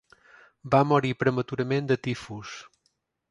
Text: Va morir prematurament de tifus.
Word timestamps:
Va 0.75 0.79
morir 0.91 1.11
prematurament 1.25 1.91
de 1.91 1.99
tifus. 2.09 2.57